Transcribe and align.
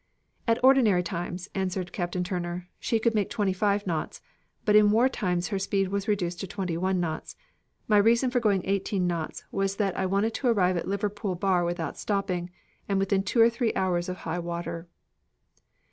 "At 0.47 0.57
ordinary 0.63 1.03
times," 1.03 1.47
answered 1.53 1.93
Captain 1.93 2.23
Turner, 2.23 2.67
"she 2.79 2.97
could 2.97 3.13
make 3.13 3.29
twenty 3.29 3.53
five 3.53 3.85
knots, 3.85 4.19
but 4.65 4.75
in 4.75 4.89
war 4.89 5.07
times 5.07 5.49
her 5.49 5.59
speed 5.59 5.89
was 5.89 6.07
reduced 6.07 6.39
to 6.39 6.47
twenty 6.47 6.75
one 6.75 6.99
knots. 6.99 7.35
My 7.87 7.97
reason 7.97 8.31
for 8.31 8.39
going 8.39 8.65
eighteen 8.65 9.05
knots 9.05 9.43
was 9.51 9.75
that 9.75 9.95
I 9.95 10.07
wanted 10.07 10.33
to 10.33 10.47
arrive 10.47 10.75
at 10.75 10.87
Liverpool 10.87 11.35
bar 11.35 11.63
without 11.63 11.99
stopping, 11.99 12.49
and 12.89 12.97
within 12.97 13.21
two 13.21 13.41
or 13.41 13.49
three 13.51 13.73
hours 13.75 14.09
of 14.09 14.17
high 14.17 14.39
water." 14.39 14.87